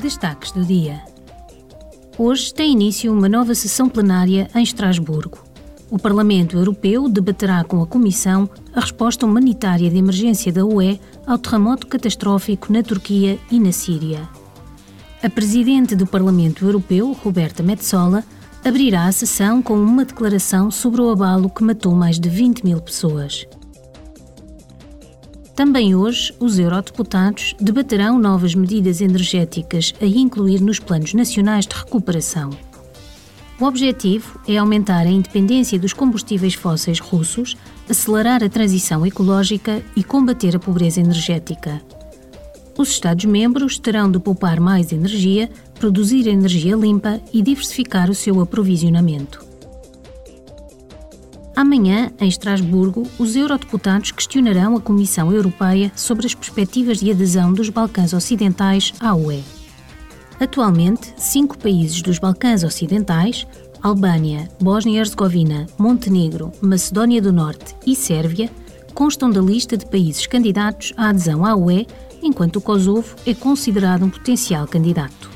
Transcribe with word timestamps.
Destaques 0.00 0.52
do 0.52 0.62
dia. 0.62 1.00
Hoje 2.18 2.52
tem 2.52 2.72
início 2.72 3.10
uma 3.10 3.30
nova 3.30 3.54
sessão 3.54 3.88
plenária 3.88 4.48
em 4.54 4.62
Estrasburgo. 4.62 5.38
O 5.90 5.98
Parlamento 5.98 6.56
Europeu 6.56 7.08
debaterá 7.08 7.64
com 7.64 7.82
a 7.82 7.86
Comissão 7.86 8.48
a 8.74 8.80
resposta 8.80 9.24
humanitária 9.24 9.88
de 9.88 9.96
emergência 9.96 10.52
da 10.52 10.66
UE 10.66 11.00
ao 11.26 11.38
terremoto 11.38 11.86
catastrófico 11.86 12.70
na 12.72 12.82
Turquia 12.82 13.38
e 13.50 13.58
na 13.58 13.72
Síria. 13.72 14.28
A 15.22 15.30
Presidente 15.30 15.96
do 15.96 16.06
Parlamento 16.06 16.66
Europeu, 16.66 17.12
Roberta 17.12 17.62
Metsola, 17.62 18.22
abrirá 18.62 19.06
a 19.06 19.12
sessão 19.12 19.62
com 19.62 19.80
uma 19.80 20.04
declaração 20.04 20.70
sobre 20.70 21.00
o 21.00 21.08
abalo 21.08 21.48
que 21.48 21.64
matou 21.64 21.94
mais 21.94 22.20
de 22.20 22.28
20 22.28 22.64
mil 22.64 22.80
pessoas. 22.82 23.46
Também 25.56 25.94
hoje, 25.94 26.34
os 26.38 26.58
eurodeputados 26.58 27.54
debaterão 27.58 28.18
novas 28.18 28.54
medidas 28.54 29.00
energéticas 29.00 29.94
a 30.02 30.04
incluir 30.04 30.60
nos 30.60 30.78
planos 30.78 31.14
nacionais 31.14 31.66
de 31.66 31.74
recuperação. 31.74 32.50
O 33.58 33.64
objetivo 33.64 34.38
é 34.46 34.58
aumentar 34.58 35.06
a 35.06 35.10
independência 35.10 35.78
dos 35.78 35.94
combustíveis 35.94 36.52
fósseis 36.52 37.00
russos, 37.00 37.56
acelerar 37.88 38.44
a 38.44 38.50
transição 38.50 39.06
ecológica 39.06 39.82
e 39.96 40.04
combater 40.04 40.54
a 40.54 40.58
pobreza 40.58 41.00
energética. 41.00 41.80
Os 42.76 42.90
Estados-membros 42.90 43.78
terão 43.78 44.10
de 44.10 44.18
poupar 44.18 44.60
mais 44.60 44.92
energia, 44.92 45.48
produzir 45.80 46.28
energia 46.28 46.76
limpa 46.76 47.18
e 47.32 47.40
diversificar 47.40 48.10
o 48.10 48.14
seu 48.14 48.42
aprovisionamento. 48.42 49.45
Amanhã, 51.56 52.12
em 52.20 52.28
Estrasburgo, 52.28 53.04
os 53.18 53.34
eurodeputados 53.34 54.10
questionarão 54.10 54.76
a 54.76 54.80
Comissão 54.80 55.32
Europeia 55.32 55.90
sobre 55.96 56.26
as 56.26 56.34
perspectivas 56.34 57.00
de 57.00 57.10
adesão 57.10 57.50
dos 57.50 57.70
Balcãs 57.70 58.12
Ocidentais 58.12 58.92
à 59.00 59.14
UE. 59.14 59.42
Atualmente, 60.38 61.14
cinco 61.16 61.56
países 61.56 62.02
dos 62.02 62.18
Balcãs 62.18 62.62
Ocidentais 62.62 63.46
Albânia, 63.82 64.48
Bósnia 64.60 64.96
e 64.96 64.98
Herzegovina, 64.98 65.66
Montenegro, 65.78 66.52
Macedónia 66.60 67.22
do 67.22 67.32
Norte 67.32 67.74
e 67.86 67.94
Sérvia 67.96 68.50
constam 68.92 69.30
da 69.30 69.40
lista 69.40 69.76
de 69.76 69.86
países 69.86 70.26
candidatos 70.26 70.92
à 70.96 71.08
adesão 71.08 71.44
à 71.44 71.54
UE, 71.54 71.86
enquanto 72.22 72.56
o 72.56 72.60
Kosovo 72.60 73.14
é 73.26 73.32
considerado 73.32 74.04
um 74.04 74.10
potencial 74.10 74.66
candidato. 74.66 75.35